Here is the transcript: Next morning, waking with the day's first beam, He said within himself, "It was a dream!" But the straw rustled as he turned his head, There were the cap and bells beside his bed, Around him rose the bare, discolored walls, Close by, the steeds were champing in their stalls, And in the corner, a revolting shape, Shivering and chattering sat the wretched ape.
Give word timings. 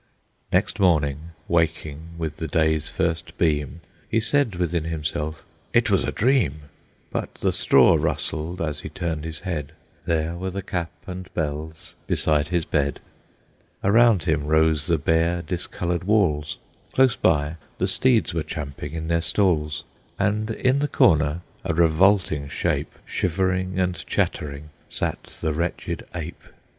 Next 0.51 0.79
morning, 0.79 1.29
waking 1.47 2.15
with 2.17 2.37
the 2.37 2.47
day's 2.47 2.89
first 2.89 3.37
beam, 3.37 3.81
He 4.09 4.19
said 4.19 4.55
within 4.55 4.85
himself, 4.85 5.45
"It 5.73 5.91
was 5.91 6.03
a 6.03 6.11
dream!" 6.11 6.71
But 7.11 7.35
the 7.35 7.51
straw 7.51 7.95
rustled 7.99 8.63
as 8.63 8.79
he 8.79 8.89
turned 8.89 9.25
his 9.25 9.41
head, 9.41 9.73
There 10.07 10.33
were 10.37 10.49
the 10.49 10.63
cap 10.63 10.89
and 11.05 11.31
bells 11.35 11.93
beside 12.07 12.47
his 12.47 12.65
bed, 12.65 12.99
Around 13.83 14.23
him 14.23 14.47
rose 14.47 14.87
the 14.87 14.97
bare, 14.97 15.43
discolored 15.43 16.05
walls, 16.05 16.57
Close 16.93 17.15
by, 17.15 17.57
the 17.77 17.87
steeds 17.87 18.33
were 18.33 18.41
champing 18.41 18.93
in 18.93 19.07
their 19.07 19.21
stalls, 19.21 19.83
And 20.17 20.49
in 20.49 20.79
the 20.79 20.87
corner, 20.87 21.41
a 21.63 21.75
revolting 21.75 22.47
shape, 22.47 22.95
Shivering 23.05 23.79
and 23.79 24.03
chattering 24.07 24.69
sat 24.89 25.37
the 25.41 25.53
wretched 25.53 26.07
ape. 26.15 26.41